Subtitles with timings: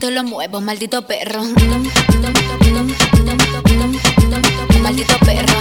[0.00, 1.42] te lo muevo, maldito perro.
[4.82, 5.60] Maldito perro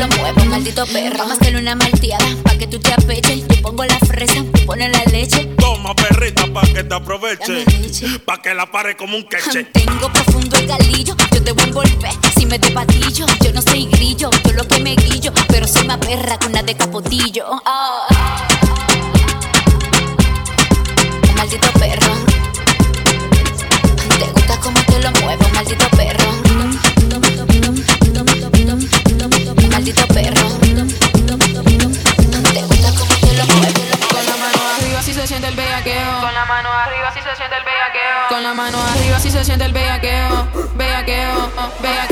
[0.00, 1.18] lo muevo, maldito perro.
[1.18, 3.46] Vamos a una malteada pa' que tú te apeches.
[3.48, 5.44] Yo pongo la fresa, tú pones la leche.
[5.58, 7.64] Toma, perrita, pa' que te aproveche.
[8.24, 9.64] Pa' que la pare como un queche.
[9.64, 12.12] Tengo profundo el galillo, yo te voy a envolver.
[12.38, 14.30] Si me te patillo, yo no soy grillo.
[14.44, 17.44] Yo lo que me guillo, pero soy más perra que una de capotillo.
[17.66, 19.09] Ah.
[21.40, 22.12] Maldito perro.
[24.18, 26.32] Te gusta como te lo muevo, maldito perro.
[29.70, 30.48] maldito perro.
[32.52, 33.80] Te gusta como te lo muevo.
[34.10, 36.20] Con la mano arriba si se siente el bellaqueo.
[36.20, 38.28] Con la mano arriba si se siente el bellaqueo.
[38.28, 40.46] Con la mano arriba si se siente el bellaqueo.
[40.74, 41.50] Bellaqueo,
[41.80, 42.09] bellaqueo.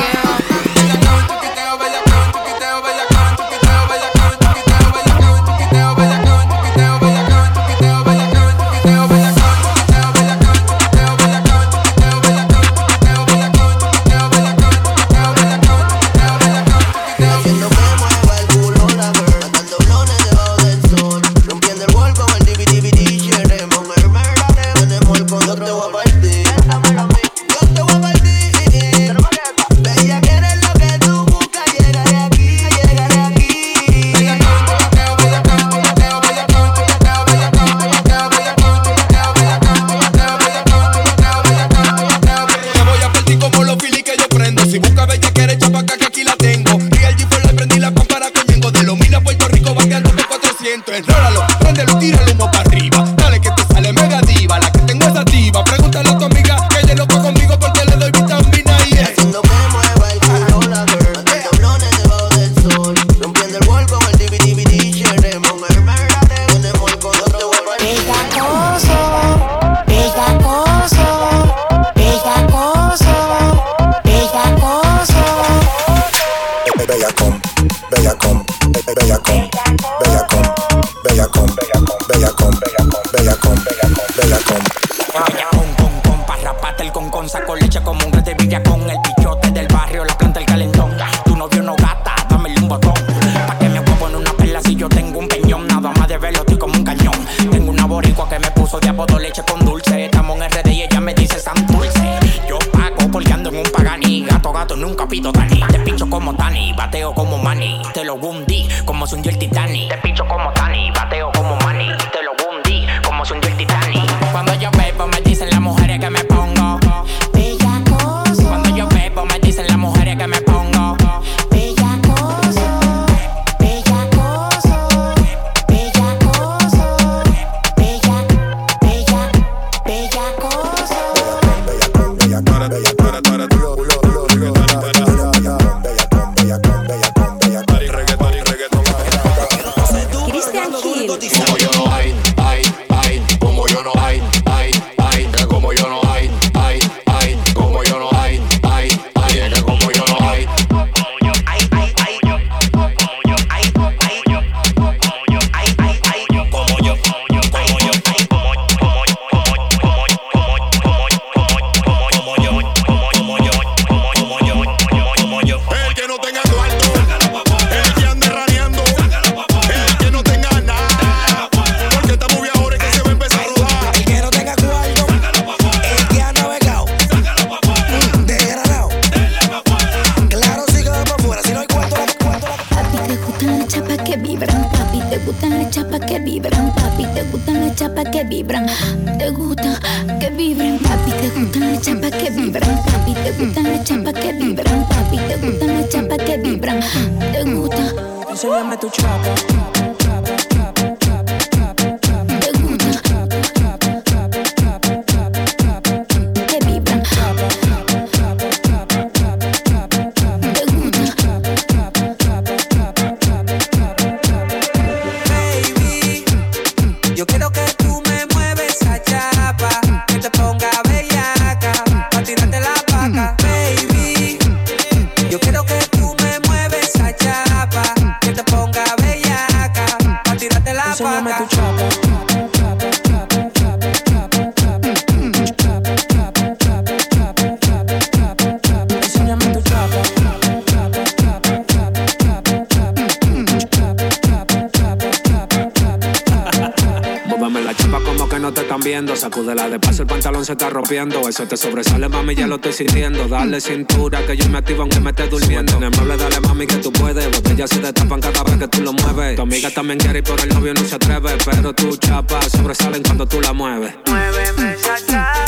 [248.89, 249.15] viendo.
[249.15, 251.29] Sacúdela de paso, el pantalón se está rompiendo.
[251.29, 253.29] Eso te sobresale, mami, ya lo estoy sintiendo.
[253.29, 255.77] Dale cintura que yo me activo aunque me esté durmiendo.
[255.77, 257.31] En el mueble, dale, mami, que tú puedes.
[257.31, 259.37] Botellas se destapan cada vez que tú lo mueves.
[259.37, 261.37] Tu amiga también quiere y por el novio no se atreve.
[261.45, 263.95] Pero tu chapa sobresalen cuando tú la mueves.
[264.07, 265.48] Muéveme, chacha.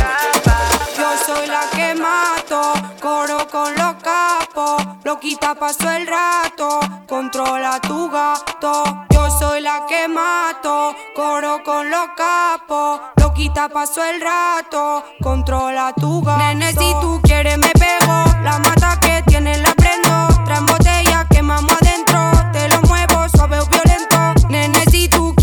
[5.11, 8.83] Loquita pasó el rato, controla tu gato.
[9.09, 13.01] Yo soy la que mato, coro con los capos.
[13.17, 16.37] Loquita pasó el rato, controla tu gato.
[16.37, 20.29] Nene, si tú quieres me pego, la mata que tiene la prendo.
[20.45, 24.47] Traen botella, quemamos adentro, te lo muevo suave o violento.
[24.47, 25.40] Nene, si tú quieres.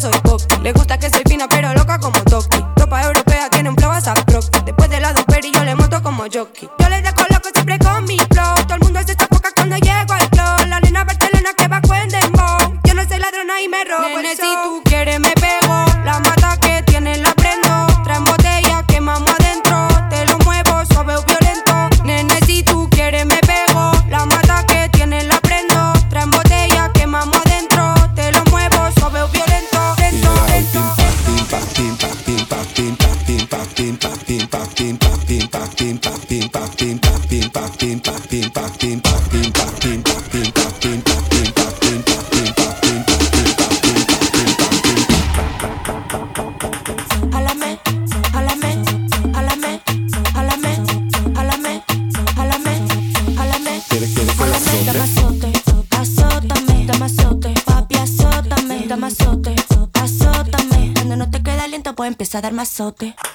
[0.00, 0.40] soy pop.
[0.62, 2.64] Le gusta que soy fina, pero loca como Toki.
[2.76, 4.00] Ropa europea tiene un flow a
[4.64, 6.83] Después de la dos yo le monto como jockey.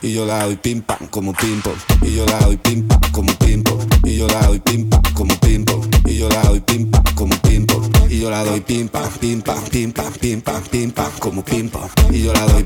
[0.04, 1.74] Y yo la doy pim pam como pim pong.
[2.04, 3.81] Y yo la doy pim pam como pim pong.
[4.04, 5.90] Y yo la doy pimpa como pim pong.
[6.06, 7.90] Y yo la doy pim pam como pim pong.
[8.10, 11.44] Y yo la doy pim pam, pim pam, pim pam, pim pam, pim pam, como
[11.44, 11.90] pim pong.
[12.12, 12.63] Y yo la doy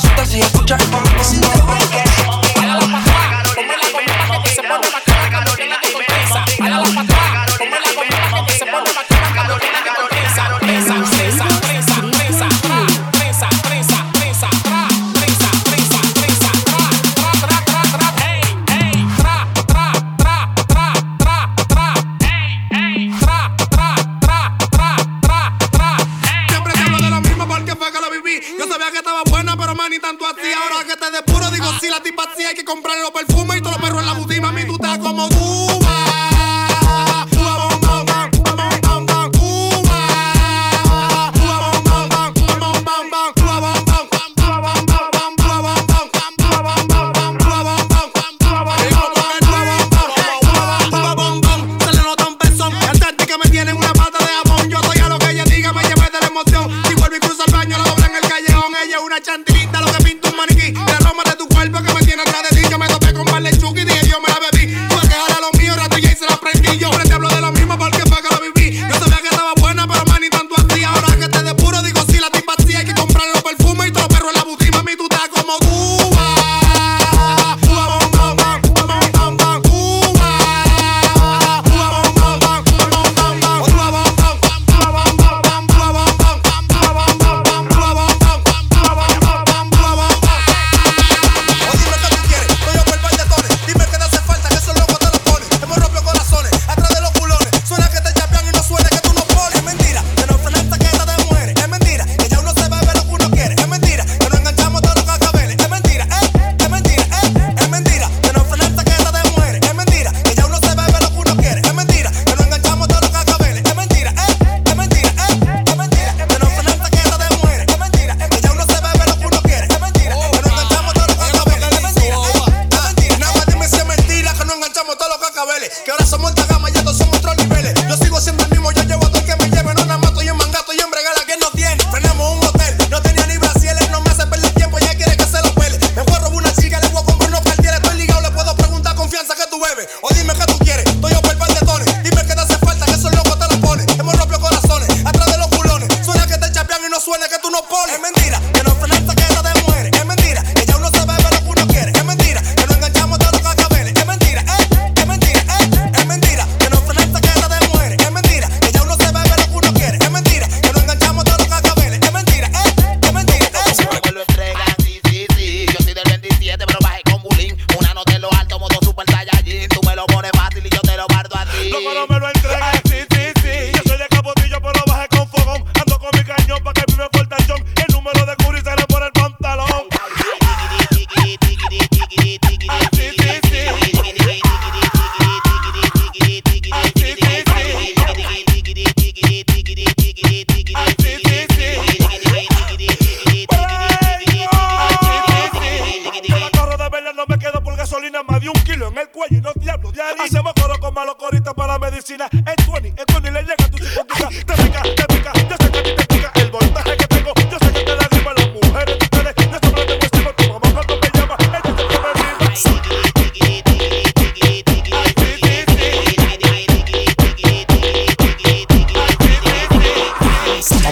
[0.00, 0.82] asusta si escuchas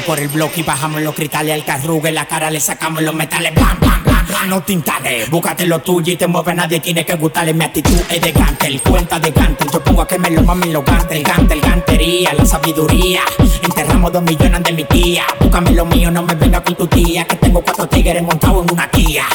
[0.09, 3.15] por el bloque y bajamos los cristales al que arrugue la cara, le sacamos los
[3.15, 5.29] metales, bam, bam, bam, bam no tintales.
[5.29, 8.81] Búscate lo tuyo y te mueve nadie, tiene que gustarle mi actitud es de gantel,
[8.81, 9.69] cuenta de gantel.
[9.71, 13.21] Yo pongo a que me lo mamen los gantel, gantel, gantería, la sabiduría.
[13.63, 17.27] Enterramos dos millones de mi tía, búscame lo mío, no me venga con tu tía,
[17.27, 19.27] que tengo cuatro tigres montados en una tía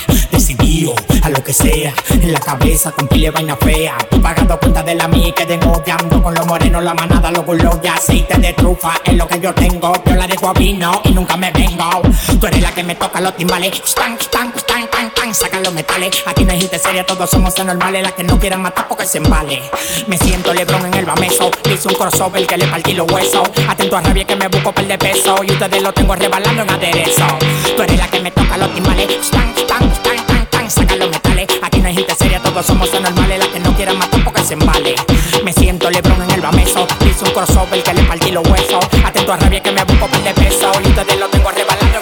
[1.22, 1.94] a lo que sea.
[2.10, 3.96] En la cabeza con pile vaina fea.
[4.22, 6.22] Pagando cuenta de la mía y queden odiando.
[6.22, 8.94] Con los morenos, la manada, los gulos de aceite de trufa.
[9.04, 9.94] Es lo que yo tengo.
[10.06, 12.02] Yo la dejo a vino y nunca me vengo.
[12.40, 13.82] Tú eres la que me toca los timbales.
[13.94, 15.36] Tan, tan, tan, tan, tan.
[15.36, 16.24] Sacan los metales.
[16.26, 18.02] Aquí no hay gente seria, todos somos anormales.
[18.02, 19.62] Las que no quieran matar porque se embale.
[20.08, 21.52] Me siento lebrón en el bameso.
[21.72, 23.48] Hice un crossover que le partí los huesos.
[23.70, 25.36] Atento a rabia que me busco par de peso.
[25.48, 27.28] Y ustedes lo tengo rebalando en aderezo.
[27.76, 29.30] Tú eres la que me toca los timbales.
[29.30, 30.33] Tan, tan, tan
[30.68, 31.48] están, los metales.
[31.62, 33.40] Aquí no hay gente seria, todos somos anormales.
[33.40, 34.96] Las que no quieran matar porque se embale.
[35.44, 36.88] Me siento Lebron en el bameso.
[37.06, 38.86] Hice un crossover que le partí los huesos.
[39.06, 40.68] Atento a rabia que me busco por de peso.
[40.68, 41.93] Ahorita de lo tengo arrebalado.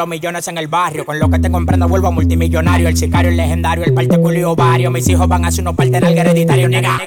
[0.00, 1.04] Los millones en el barrio.
[1.04, 2.88] Con lo que te comprendo vuelvo a multimillonario.
[2.88, 4.90] El sicario, el legendario, el parte culio ovario.
[4.90, 6.98] Mis hijos van a hacer unos parte algo hereditario, nega.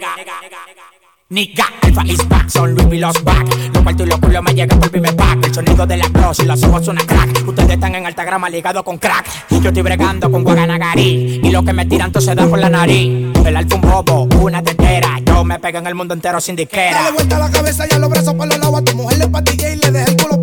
[1.30, 3.48] Nigga, Alpha is back, son Louis los back.
[3.74, 5.44] Los cuartos y los culos me llegan por primer pack.
[5.44, 7.48] El sonido de la cross y los ojos suena crack.
[7.48, 9.26] Ustedes están en alta grama ligados con crack.
[9.50, 11.42] Yo estoy bregando con Guaganagari.
[11.44, 13.34] Y lo que me tiran todo se da por la nariz.
[13.44, 15.20] El alfa un bobo, una tetera.
[15.26, 17.02] Yo me pego en el mundo entero sin disquera.
[17.02, 18.82] Dale vuelta la cabeza y a los brazos por los lados.
[18.82, 20.40] A tu mujer le patillé y le dejé el culo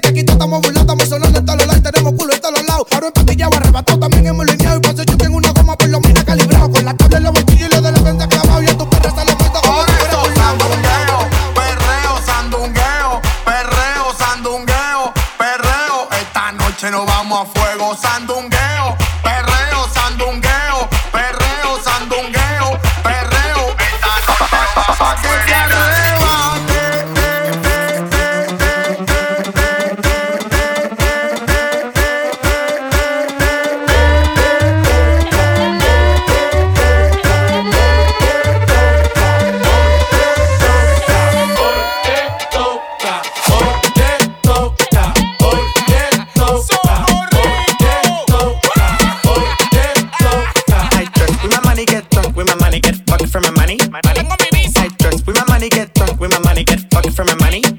[0.00, 1.82] que aquí todos estamos burlados, estamos sonando en todos lados.
[1.82, 2.86] Tenemos culo en todos los lados.
[2.92, 4.76] Ahora empatillado, arrebatado, también hemos lineado.
[4.78, 6.70] Y paso yo tengo una goma por los minas calibrado.
[6.70, 8.62] Con la tabla en los bolsillos y lo de la frente clavado.
[8.62, 11.18] Y a tu perra se le muerto como si fuera burlado.
[11.54, 16.08] Perreo, sandungueo, perreo, sandungueo, perreo.
[16.20, 18.41] Esta noche nos vamos a fuego, sandungueo,
[55.86, 57.32] get drunk with my money, get fucked for my.
[57.42, 57.71] Money,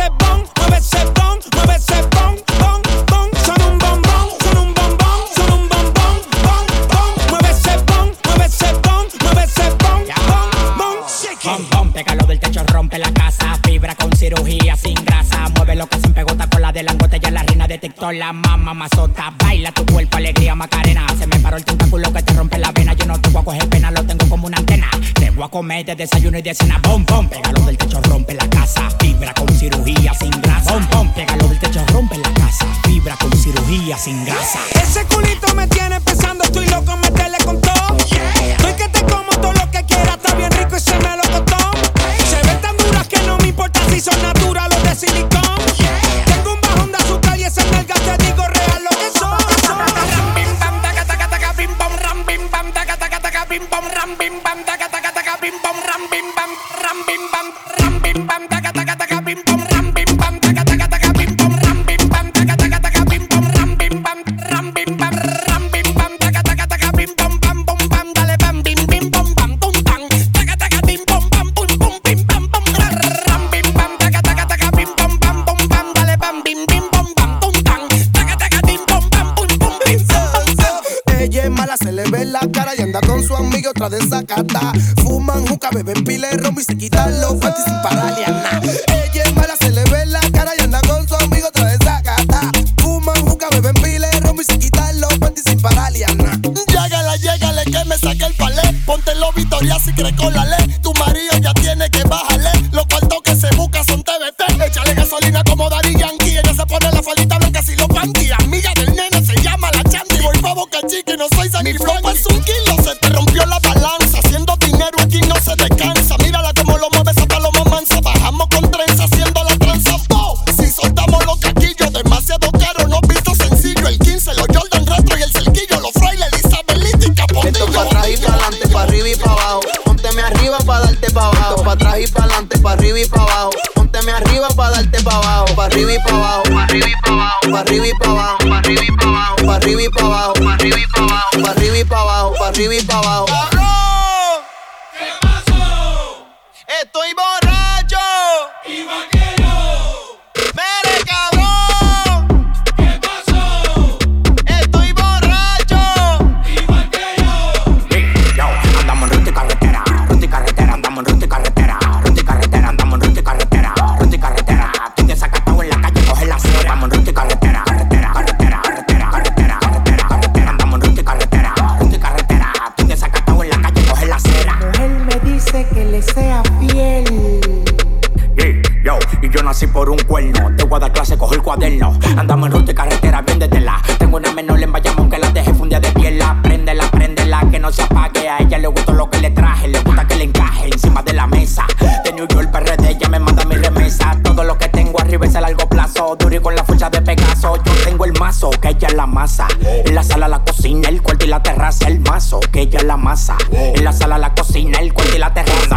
[0.00, 3.30] ese bon, mueve ese bon, mueve ese bon, bon, bon.
[3.44, 7.12] Son un bombón, son un bombón, son un bombón, bom, bom.
[7.30, 10.96] Mueve ese bon, mueve ese bon, mueve ese bon, bom, bom.
[11.44, 13.58] Bom, bom, pégalo del techo, rompe la casa.
[13.64, 15.48] Fibra con cirugía sin grasa.
[15.56, 17.20] Mueve lo que hacen pegota con la de langote.
[17.20, 19.32] Ya la reina detectó la mamá mazota.
[19.38, 21.06] Baila tu cuerpo, alegría, macarena.
[21.18, 22.94] Se me paró el tentáculo que te rompe la vena.
[22.94, 24.90] Yo no te voy a coger pena, lo tengo como una antena.
[25.14, 26.78] Te voy a comer de desayuno y de cena.
[26.82, 28.88] Bom, bom, pégalo del techo, rompe la casa.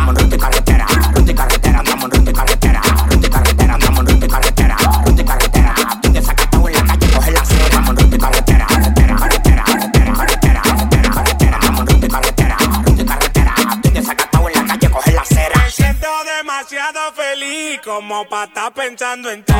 [0.03, 4.25] andamos en ruta y carretera, ruta carretera, andamos en carretera, ruta carretera, andamos en ruta
[4.25, 8.11] y carretera, ruta y carretera, donde desacatado en la calle, coge la acera, andamos en
[8.11, 13.55] ruta carretera, carretera, carretera, carretera, carretera, carretera, carretera, andamos en ruta carretera, ruta y carretera,
[13.57, 15.63] donde desacatado en la calle, coge la acera.
[15.63, 19.52] Me siento demasiado feliz como para estar pensando en ti.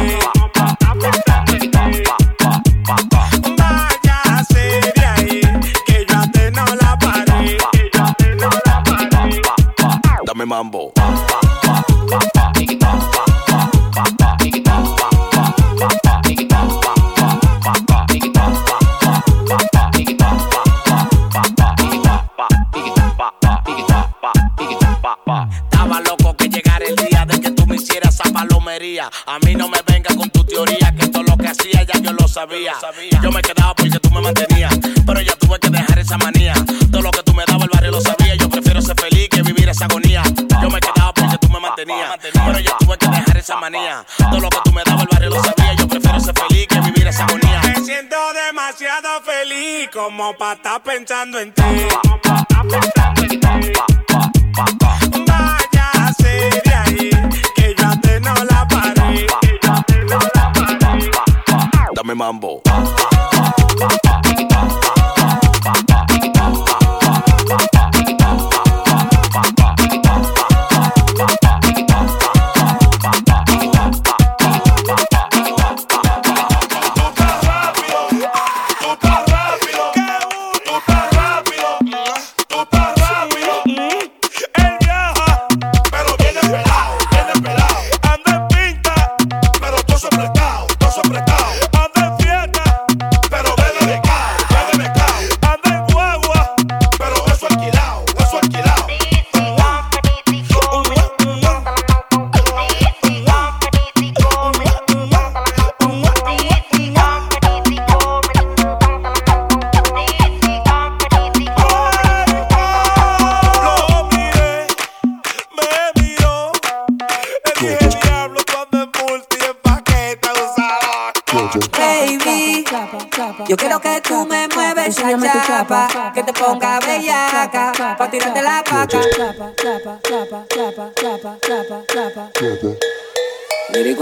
[10.64, 11.03] humble.
[50.54, 51.64] está pensando en ti.
[55.28, 57.10] Vaya seria ahí,
[57.56, 59.26] que yo antes no la paré.
[59.42, 61.12] Que yo antes no la paré.
[61.96, 62.62] Dame mambo.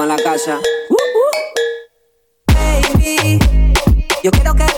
[0.02, 0.60] a la casa.
[0.90, 2.54] Uh, uh.
[2.54, 3.40] Baby,
[4.24, 4.71] yo quiero que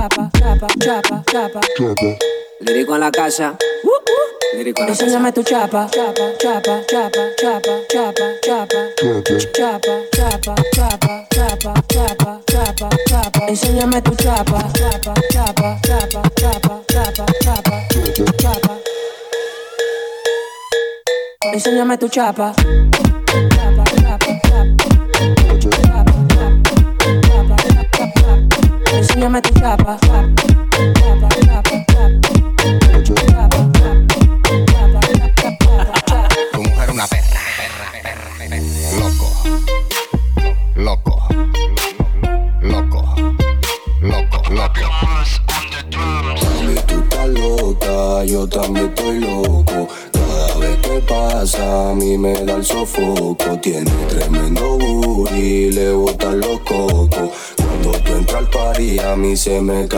[0.00, 1.60] chapa, chapa, chapa, chapa.
[2.60, 3.56] Lírico en la casa.
[3.84, 4.56] Uh, uh.
[4.56, 11.24] Lírico en la Enséñame tu chapa, chapa, chapa, chapa, chapa, chapa, chapa, chapa, chapa, chapa,
[11.30, 13.46] chapa, chapa, chapa, chapa.
[13.48, 18.78] Enséñame tu chapa, chapa, chapa, chapa, chapa, chapa, chapa, chapa.
[21.52, 22.54] Enséñame tu chapa.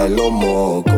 [0.02, 0.94] Caen los mocos.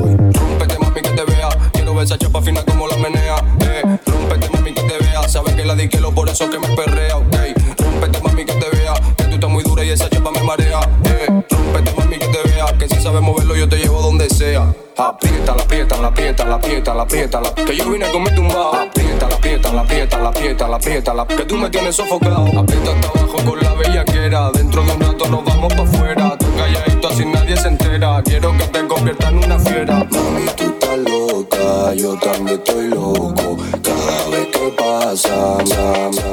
[0.81, 3.37] Mami que te vea, quiero ver esa chapa fina como la menea.
[3.61, 6.69] Eh, rómpete mami que te vea, sabes que la di lo por eso que me
[6.69, 7.37] perrea, ok.
[7.79, 10.81] Rómpete mami que te vea, que tú estás muy dura y esa chapa me marea.
[11.05, 14.75] Eh, rómpete mami que te vea, que si sabes moverlo yo te llevo donde sea.
[14.97, 18.31] Aprieta, la aprieta, la aprieta, la aprieta, la aprieta, la Que yo vine con mi
[18.31, 18.75] tumbao.
[18.75, 22.47] Aprieta, la aprieta, la aprieta, la aprieta, la aprieta, la Que tú me tienes sofocado.
[22.59, 23.24] Aprieta hasta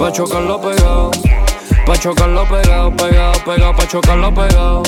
[0.01, 1.11] Pa' chocarlo pegado.
[1.85, 4.83] Pa' chocarlo pegado, pegado, pegado, pa' chocarlo pegado.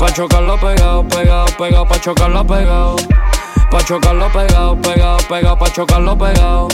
[0.00, 2.96] Pa' chocarlo pegado, pegado, pegado, pa' chocarlo pegado.
[3.70, 6.68] Pa' chocarlo pegado, pegado, pegado, pa' chocarlo pegado.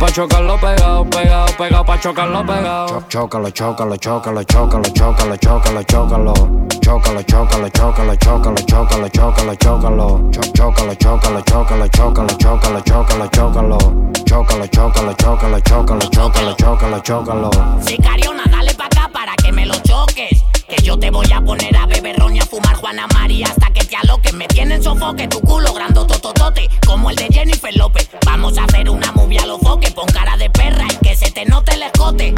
[0.00, 3.02] Pa' chocarlo pegado, pegado, pegado, pa' chocarlo pegado.
[3.08, 6.34] Chócalo, chócalo, chócalo, chócalo, chócalo, chócalo, chócalo.
[6.82, 10.30] Chócalo, chócalo, chócalo, chócalo, chócalo, chócalo, chócalo.
[10.32, 14.07] Chócalo, chócalo, chócalo, chócalo, chócalo, chócalo, chócalo.
[14.28, 17.50] Chócalo, chócalo, chócalo, chócalo, chócalo, chócalo, chócalo.
[17.80, 20.44] Sicariona, dale pa' acá para que me lo choques.
[20.68, 23.70] Que yo te voy a poner a beber ron y a fumar Juana María hasta
[23.72, 24.34] que te aloques.
[24.34, 28.10] Me tienen sofoque tu culo grandotototote, como el de Jennifer López.
[28.26, 31.30] Vamos a hacer una movie a los foques, pon cara de perra y que se
[31.30, 32.34] te note el escote.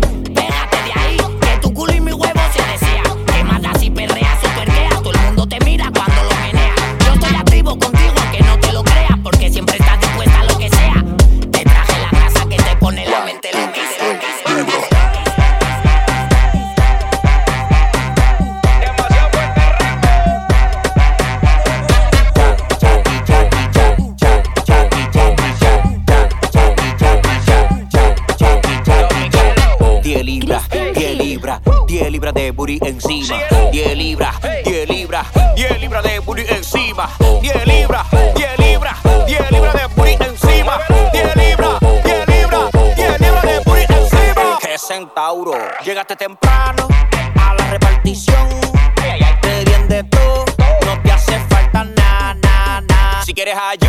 [32.20, 33.40] Libras de booty encima.
[33.72, 34.35] 10 libras,
[34.66, 37.09] 10 libras, 10 libras de booty encima.
[37.40, 38.06] 10 libras,
[38.37, 40.78] 10 libras, 10 libras de booty encima.
[41.12, 44.59] 10 libras, 10 libras, 10 libras de booty encima.
[44.61, 45.52] Que centauro,
[45.83, 46.88] llegaste temprano
[47.40, 48.48] a la repartición.
[49.40, 50.44] Te di en de todo,
[50.85, 53.22] no te hace falta nada, nada.
[53.24, 53.79] Si quieres ayuda,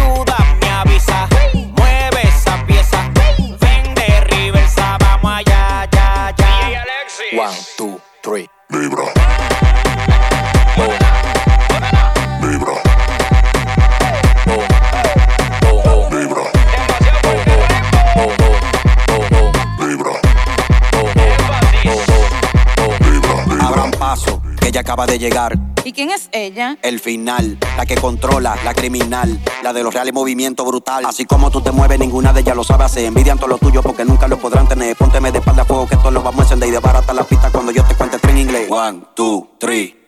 [24.92, 25.58] acaba de llegar.
[25.86, 26.78] ¿Y quién es ella?
[26.82, 31.06] El final, la que controla, la criminal, la de los reales movimientos brutal.
[31.06, 33.06] Así como tú te mueves, ninguna de ellas lo sabe hacer.
[33.06, 34.98] Envidian todo lo tuyo porque nunca lo podrán tener.
[34.98, 37.24] Pónteme de espalda a fuego que esto lo vamos a encender y de barata la
[37.24, 38.70] pista cuando yo te cuente en inglés.
[38.70, 40.01] One, two, three.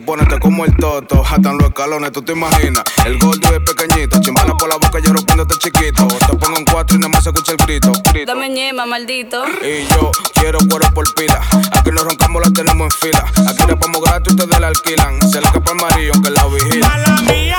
[0.00, 1.22] Culo como se supone, te como el toto.
[1.22, 2.84] Jatan los escalones, tú te imaginas.
[3.04, 6.06] El gordo es pequeñito, chimbala por la boca, yo rompiéndote chiquito.
[6.08, 7.92] Te pongo en cuatro y nada más se escucha el grito.
[8.12, 8.32] grito.
[8.32, 9.44] Dame ñema, maldito.
[9.62, 11.40] Y yo quiero cuero por pila.
[11.72, 13.24] Aquí nos roncamos, la tenemos en fila.
[13.48, 15.20] Aquí le ponemos gratis, ustedes la alquilan.
[15.30, 16.88] Se le escapa el marido, que la vigila.
[16.88, 17.58] Mala mía,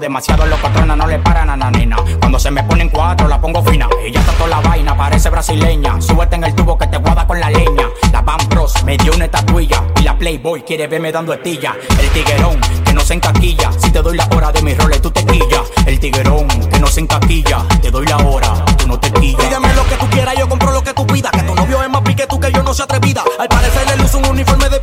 [0.00, 1.96] Demasiado locotrona, no le paran a la nena.
[2.20, 3.88] Cuando se me ponen cuatro, la pongo fina.
[4.12, 6.00] Ya está toda la vaina, parece brasileña.
[6.00, 7.88] Súbete en el tubo que te guada con la leña.
[8.12, 9.82] La Van Bros me dio una estatuilla.
[9.96, 11.74] Y la Playboy quiere verme dando estilla.
[12.00, 13.70] El tiguerón que no se encaquilla.
[13.76, 15.62] Si te doy la hora de mis roles, tú te quillas.
[15.84, 17.66] El tiguerón que no se encaquilla.
[17.82, 19.44] Te doy la hora, tú no te quillas.
[19.44, 21.32] Pídeme lo que tú quieras, yo compro lo que tú pidas.
[21.32, 23.24] Que tu novio es más pique tú que yo no se atrevida.
[23.38, 24.78] Al parecer él usa un uniforme de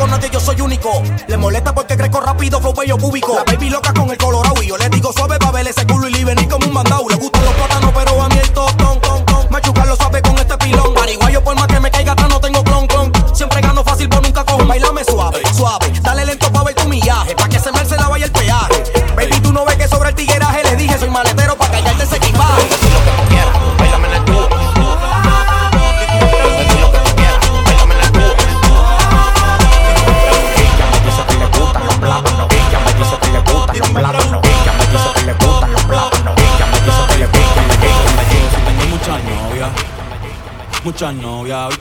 [0.00, 1.02] con nadie, yo soy único.
[1.28, 3.34] Le molesta porque crezco rápido, flow bello cúbico.
[3.34, 6.08] La baby loca con el colorado y yo le digo suave pa' ver ese culo
[6.08, 7.06] y le venir como un mandado.
[7.08, 9.46] Le gustan los plátanos, pero a mí el tostón, ton, ton.
[9.50, 10.94] Machucarlo suave con este pilón.
[10.94, 13.12] Pariguayo por más que me caiga atrás no tengo clon, clon.
[13.34, 14.64] Siempre gano fácil, por nunca cojo.
[14.64, 15.04] Bailame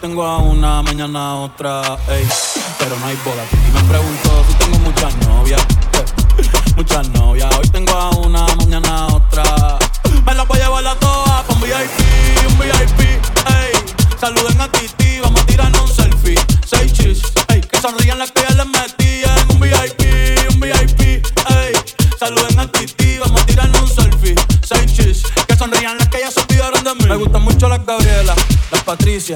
[0.01, 2.27] tengo a una, mañana otra, ey.
[2.77, 3.43] Pero no hay boda.
[3.51, 5.61] Y me pregunto si tengo muchas novias,
[5.93, 6.05] eh,
[6.75, 7.53] muchas novias.
[7.57, 9.77] Hoy tengo a una, mañana otra.
[10.25, 13.71] Me las voy a llevar a todas un VIP, un VIP, ey.
[14.19, 16.39] Saluden a Titi, vamos a tirarnos un selfie.
[16.65, 17.61] Seis chis, ey.
[17.61, 21.73] Que sonrían las que ya les metí en un VIP, un VIP, ey.
[22.17, 24.35] Saluden a Titi, vamos a tirarnos un selfie.
[24.61, 27.05] Seis chis, que sonrían las que ya se olvidaron de mí.
[27.05, 28.35] Me gustan mucho las Gabriela,
[28.71, 29.35] las Patricia,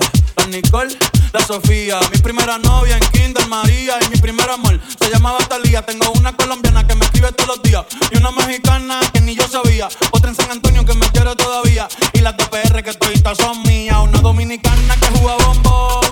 [0.73, 1.99] La Sofía.
[2.11, 5.85] Mi primera novia en Kinder María y mi primer amor se llamaba Talía.
[5.85, 9.47] Tengo una colombiana que me escribe todos los días y una mexicana que ni yo
[9.47, 9.87] sabía.
[10.09, 13.61] Otra en San Antonio que me quiere todavía y las de PR que toditas son
[13.61, 13.99] mías.
[14.01, 16.05] Una dominicana que juega bombón,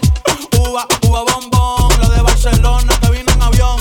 [0.59, 1.99] uva, uva bombón.
[1.99, 3.79] La de Barcelona que vino en avión.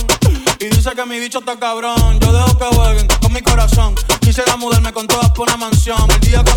[0.61, 2.19] Y dice que mi bicho está cabrón.
[2.21, 3.95] Yo dejo que jueguen con mi corazón.
[4.21, 6.11] Quisiera mudarme con todas por una mansión.
[6.11, 6.55] El día que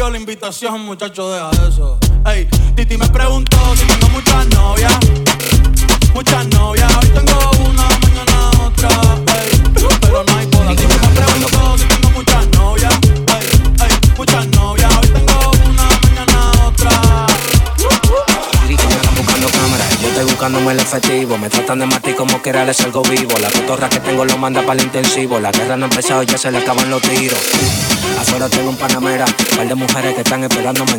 [0.00, 1.98] envío la invitación, muchacho, deja eso.
[2.24, 4.98] Ey, Titi me preguntó si tengo muchas novias.
[6.14, 6.90] Muchas novias.
[6.96, 8.88] Hoy tengo una, mañana otra.
[8.88, 9.62] Ey,
[10.00, 10.70] pero no hay boda.
[10.70, 12.94] Titi me preguntó si tengo muchas novias.
[13.04, 13.46] Ey,
[13.84, 14.90] ey, muchas novias.
[14.96, 17.20] Hoy tengo una, mañana otra.
[19.40, 21.38] Yo estoy buscándome el efectivo.
[21.38, 23.38] Me tratan de matar como quiera les salgo vivo.
[23.38, 25.40] La cotorra que tengo lo manda para el intensivo.
[25.40, 27.38] La guerra no ha empezado, ya se le acaban los tiros.
[28.18, 30.98] Afuera tengo un panamera, un par de mujeres que están esperándome.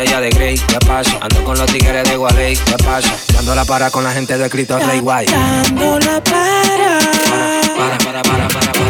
[0.00, 1.18] de Grey, ¿qué pasa?
[1.20, 3.14] Ando con los tigres de Gualey, ¿qué pasa?
[3.34, 5.26] Dando la para con la gente de Cristo Rey Guay.
[5.26, 6.98] Dando la para,
[7.76, 8.89] Para, para, para, para, para,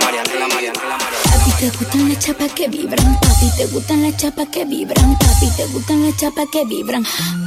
[0.01, 5.65] Te gustan las chapas que vibran, papi, te gustan las chapas que vibran, papi, te
[5.67, 7.05] gustan las chapas que vibran,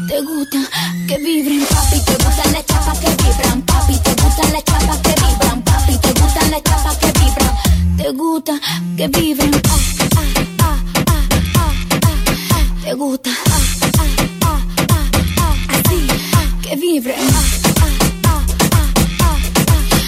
[0.08, 0.68] te gustan
[1.08, 5.14] que vibren, papi, te gustan las chapas que vibran, papi, te gustan las chapas que
[5.20, 8.60] vibran, papi, te gustan las chapas que vibran, te gusta
[8.96, 9.78] que vibren, ah,
[10.14, 10.22] ah,
[10.62, 11.22] ah, ah,
[11.56, 11.72] ah,
[12.04, 12.16] ah,
[12.52, 14.04] ah, te gusta, ah, ah,
[14.44, 14.60] ah,
[14.92, 17.42] ah, ah, así, ah, que vibren, ah,
[17.80, 17.88] ah,
[18.28, 18.88] ah, ah,
[19.22, 19.38] ah,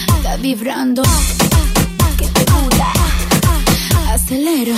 [0.07, 1.03] ah, está vibrando,
[4.27, 4.75] acelero.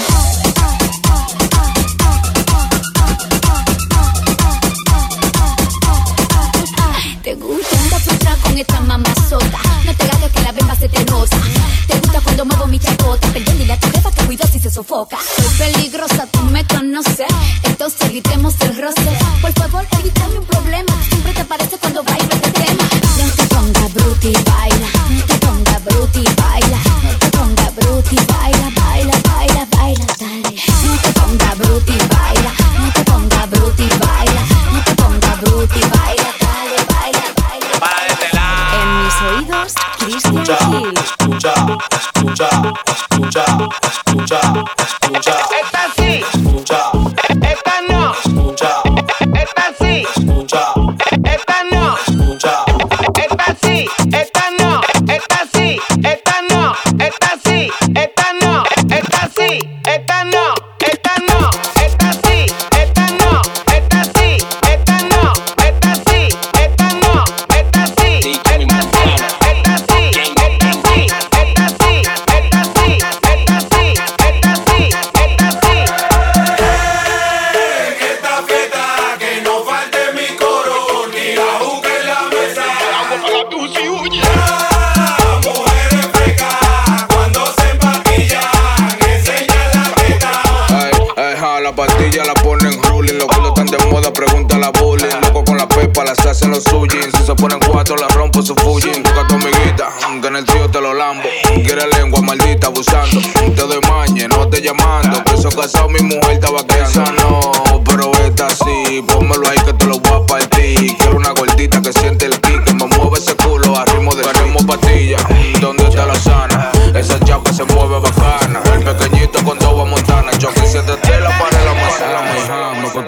[7.23, 9.59] Te gusta andar atrás con esta mamazota.
[9.85, 11.37] No te hagas que la bemba se te nota.
[11.87, 13.27] Te gusta cuando muevo mi chacota.
[13.33, 15.17] Perdón, dile a tu que cuidado si se sofoca.
[15.35, 17.27] Soy peligrosa, tú me conoces.
[17.63, 19.28] Entonces evitemos el roce.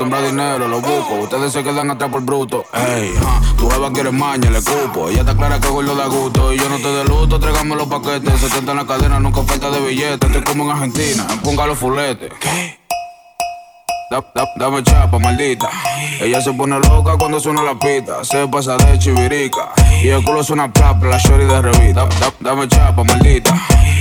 [0.02, 1.16] A dinero, lo busco.
[1.22, 2.66] Ustedes se quedan atrás por bruto.
[2.74, 3.14] Ey,
[3.58, 5.10] tu jeva quiere maña, le cupo.
[5.10, 6.54] Ella está clara que gordo da gusto.
[6.54, 8.40] Y yo no te de luto, tráigame los paquetes.
[8.40, 10.30] 70 en la cadena, nunca falta de billetes.
[10.30, 12.32] Estoy como en Argentina, ponga los fuletes.
[12.40, 12.81] ¿Qué?
[14.12, 15.70] Da- da- dame chapa, maldita.
[16.20, 18.26] Ella se pone loca cuando suena la pita.
[18.26, 19.70] Se pasa de chivirica.
[20.04, 22.06] Y el culo suena plap, la shorty de revista.
[22.20, 23.56] Da- dame chapa, maldita.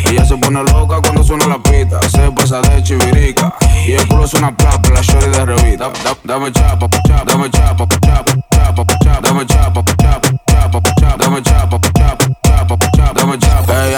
[0.07, 2.01] Ella se pone loca cuando suena la pita.
[2.11, 3.55] Se pasa de chivirica.
[3.87, 5.91] Y el culo suena plap, la shorty de revista.
[6.03, 9.21] Da- dame chapa, chapa, dame chapa, chapa, chapa, chapa.
[9.23, 11.17] Dame chapa, chapa, chapa, chapa.
[11.19, 11.79] Dame chapa,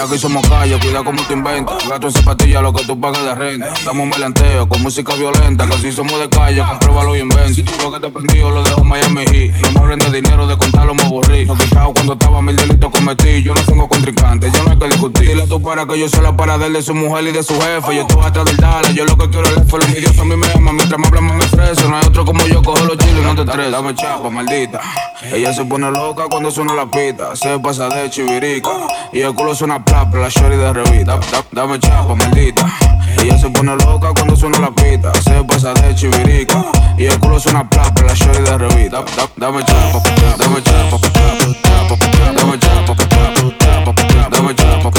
[0.03, 1.87] aquí somos calle, cuida como te inventas.
[1.87, 3.73] Gato en zapatilla, lo que tú pagas de renta.
[3.85, 5.67] Damos melanteo con música violenta.
[5.67, 7.53] Que si somos de calle, compruébalo y inventa.
[7.53, 9.53] Si tú lo que te prendió, lo dejo Miami Heat.
[9.61, 11.45] No me rende dinero de contarlo, me aburrí.
[11.45, 13.43] No quitado cuando estaba mil delitos cometí.
[13.43, 15.27] Yo no tengo contrincante, yo no hay que discutir.
[15.27, 17.95] Dile tu para que yo soy la para de su mujer y de su jefe.
[17.95, 20.35] Yo estoy atrás del dale, yo lo que quiero es el Los envidiosos a mí
[20.35, 21.87] me aman, mientras me hablan me ofrece.
[21.87, 23.71] No hay otro como yo, cojo los chiles, no te estreses.
[23.71, 24.81] Dame chapa, maldita.
[25.31, 27.35] Ella se pone loca cuando suena la pita.
[27.35, 28.71] Se pasa de chivirica.
[29.13, 31.19] Y el culo suena plap, la shorty de revista.
[31.31, 32.65] Da- Dame chapa, maldita.
[33.21, 35.11] Ella se pone loca cuando suena la pita.
[35.21, 36.65] Se pasa de chivirica.
[36.97, 39.03] Y el culo suena plap, la shorty de revista.
[39.15, 39.99] Da- Dame chapa,
[40.37, 40.97] dame chapa,
[42.35, 42.93] dame chapa,
[44.31, 44.93] dame chapa,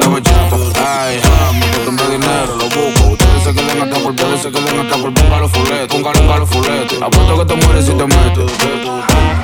[0.00, 0.56] dame chapa.
[0.86, 3.12] Ay, a dinero, lo busco.
[3.12, 7.00] Ustedes se quedan hasta por, ustedes se quedan hasta por ponga ponga los fuletes.
[7.02, 9.43] Apuesto que te mueres si te metes.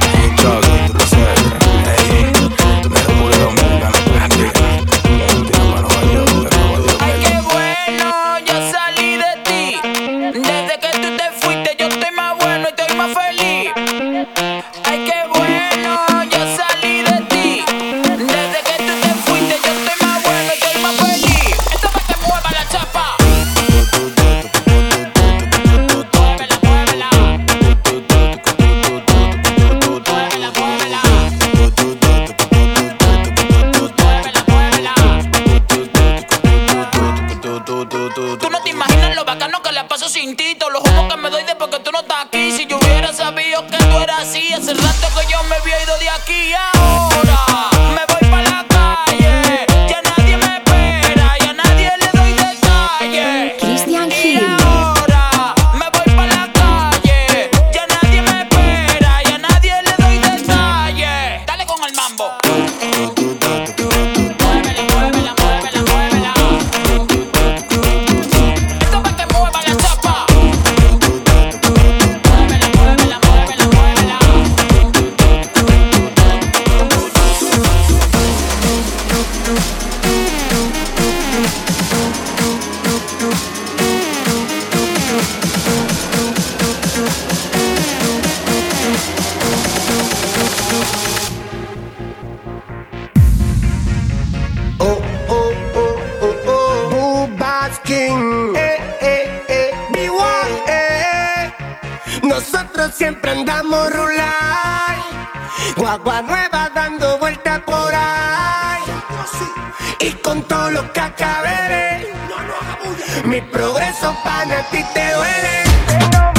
[113.24, 116.29] Mi progreso para ti te duele.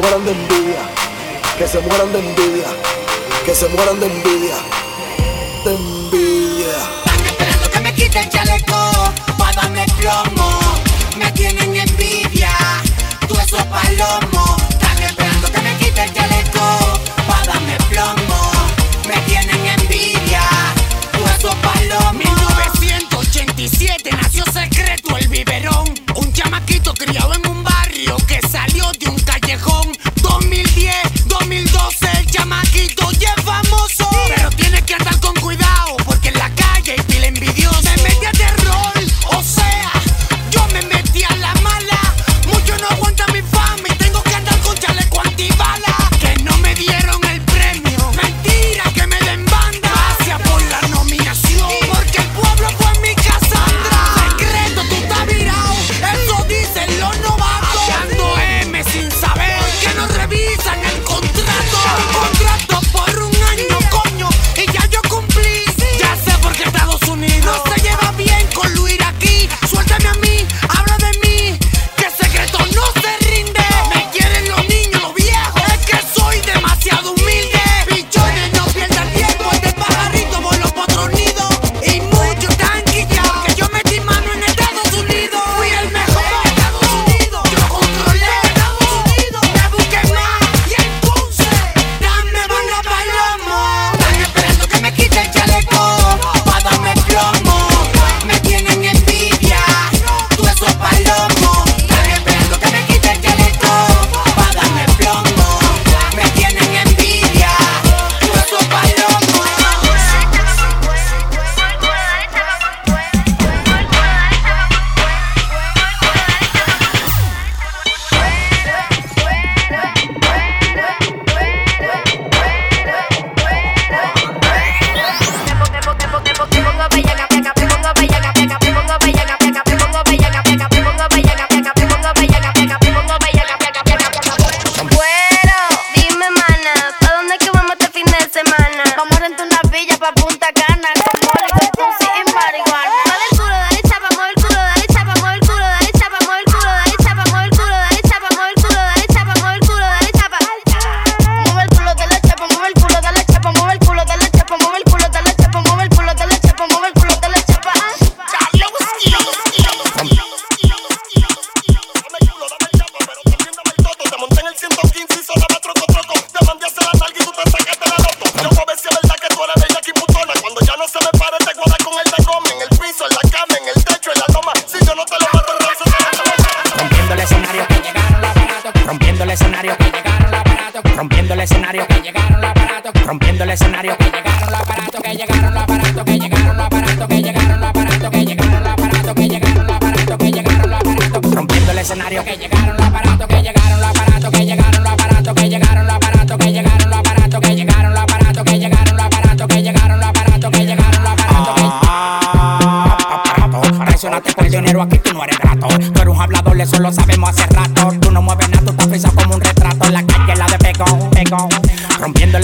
[0.00, 0.82] Que se mueran de envidia,
[1.58, 2.68] que se mueran de envidia,
[3.44, 4.00] que se mueran.
[4.00, 4.06] De
[5.74, 5.99] envidia.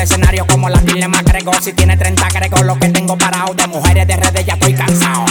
[0.07, 1.25] escenario como las mil más.
[1.61, 5.25] Si tiene 30 grego, lo que tengo parado de mujeres de redes ya estoy cansado.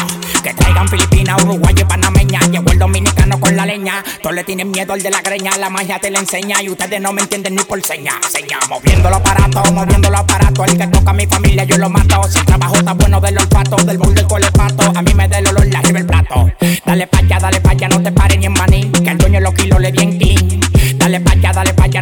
[0.43, 2.39] Que traigan Filipinas, Uruguay y Panameña.
[2.51, 4.03] Llegó el dominicano con la leña.
[4.21, 5.57] Todos le tienen miedo al de la greña.
[5.57, 8.13] La magia te la enseña y ustedes no me entienden ni por seña.
[8.29, 10.67] Seña, moviendo los aparatos, moviendo los aparatos.
[10.67, 12.23] El que toca a mi familia yo lo mato.
[12.29, 14.91] Si el trabajo está bueno del olfato, del burro y colepato.
[14.95, 16.51] A mí me da el olor la arriba el plato.
[16.85, 18.91] Dale pa' allá, dale pa' allá, no te pares ni en maní.
[18.91, 20.59] Que al dueño los kilos le di en clean.
[20.97, 21.94] Dale pa' allá, dale pa' allá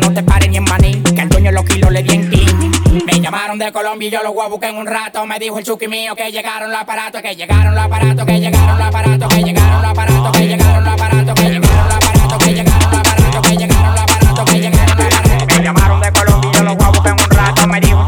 [3.54, 5.26] llegaron de Colombia y yo los voy a buscar en un rato.
[5.26, 8.78] Me dijo el chuki mío que llegaron los aparatos, que llegaron los aparatos, que llegaron
[8.78, 12.54] los aparatos, que llegaron los aparatos, que llegaron los aparatos, que llegaron los aparatos, que
[12.54, 15.58] llegaron los aparatos, que llegaron los aparatos, que llegaron los aparatos.
[15.58, 17.68] Me llamaron de Colombia y yo los voy a buscar en un rato.
[17.68, 18.08] Me dijo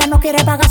[0.00, 0.70] ya no quiere pagar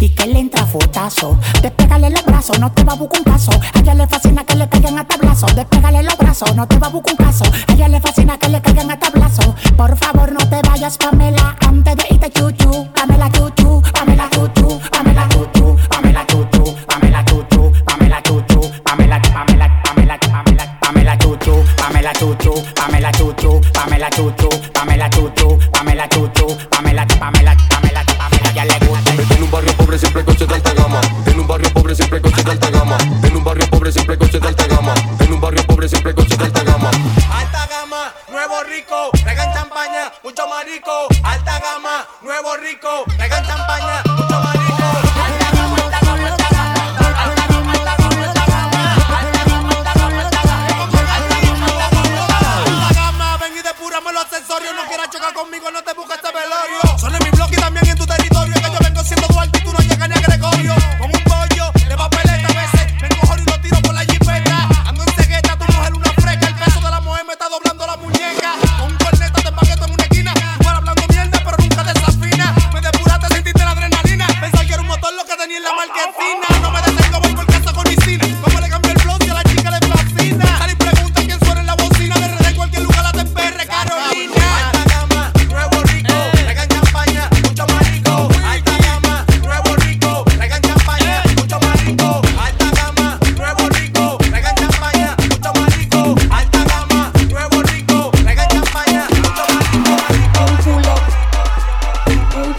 [0.00, 1.38] y que le entra fotazo.
[1.60, 3.52] Despégale los brazos, no te va a buscar un caso.
[3.52, 5.46] A ella le fascina que le caigan a tablazo.
[5.54, 7.44] Despégale los brazos, no te va a buscar un caso.
[7.44, 9.54] A ella le fascina que le caigan a tablazo.
[9.76, 12.88] Por favor, no te vayas, Pamela, antes de irte chuchu.
[12.92, 13.51] Pamela chuchu.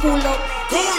[0.04, 0.93] pull up.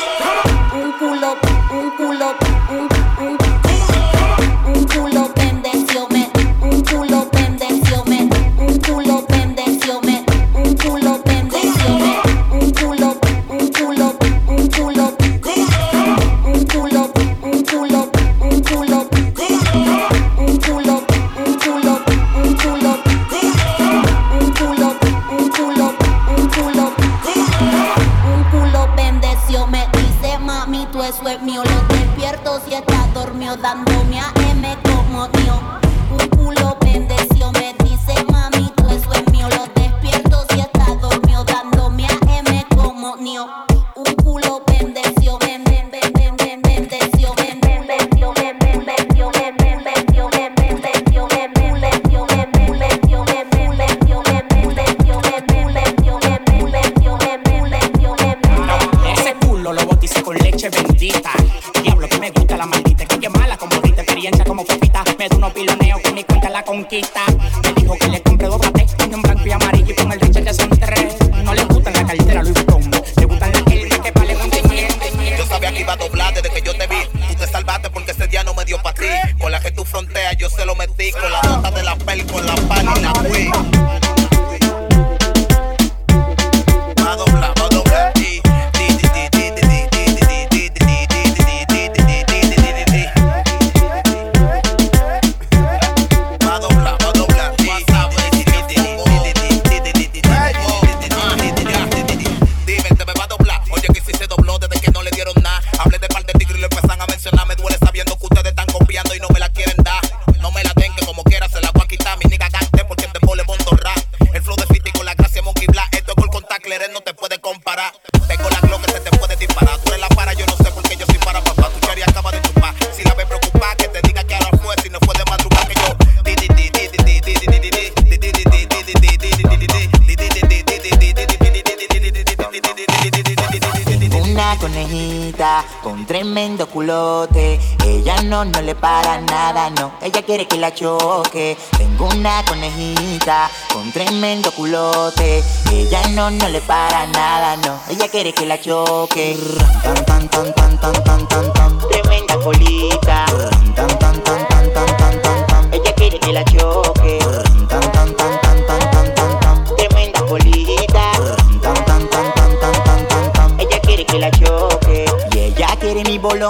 [140.25, 141.57] quiere que la choque.
[141.77, 145.43] Tengo una conejita con tremendo culote.
[145.71, 147.79] Ella no, no le para nada, no.
[147.89, 149.37] Ella quiere que la choque.
[149.83, 151.79] Tan, tan, tan, tan, tan, tan, tan, tan.
[151.89, 152.84] Tremenda colita.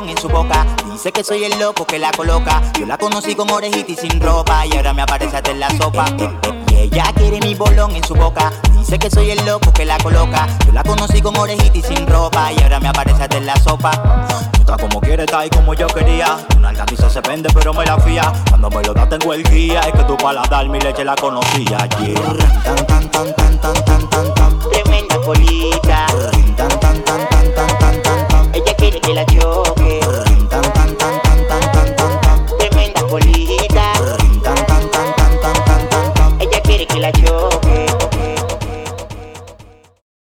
[0.03, 0.67] en su boca.
[0.91, 2.61] Dice que soy el loco que la coloca.
[2.81, 4.67] Yo la conocí con orejita y sin ropa.
[4.67, 6.07] Y ahora me aparece hasta en la sopa.
[6.73, 8.53] Y ella quiere mi bolón en su boca.
[8.77, 10.49] Dice que soy el loco que la coloca.
[10.67, 12.53] Yo la conocí con orejita y sin ropa.
[12.53, 13.93] Y ahora me aparece hasta en la sopa.
[14.53, 16.39] Tú estás como quieres, estás ahí como yo quería.
[16.57, 18.33] Una alta quizás se vende, pero me la fía.
[18.49, 19.79] Cuando me lo da tengo el guía.
[19.81, 21.87] Es que tu paladar mi leche la conocía.
[22.01, 22.15] Yeah.
[24.73, 26.07] Tremenda colita.